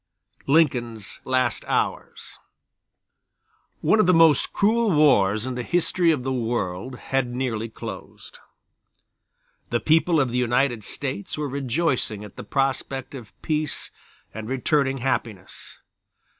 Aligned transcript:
Lincoln's 0.47 1.19
Last 1.25 1.63
Hours 1.67 2.39
One 3.81 3.99
of 3.99 4.07
the 4.07 4.15
most 4.15 4.51
cruel 4.51 4.89
wars 4.91 5.45
in 5.45 5.53
the 5.53 5.61
history 5.61 6.09
of 6.09 6.23
the 6.23 6.33
world 6.33 6.95
had 7.13 7.27
nearly 7.27 7.69
closed. 7.69 8.39
The 9.69 9.79
people 9.79 10.19
of 10.19 10.31
the 10.31 10.39
United 10.39 10.83
States 10.83 11.37
were 11.37 11.47
rejoicing 11.47 12.23
at 12.23 12.35
the 12.35 12.43
prospect 12.43 13.13
of 13.13 13.39
peace 13.43 13.91
and 14.33 14.49
returning 14.49 14.97
happiness. 14.97 15.77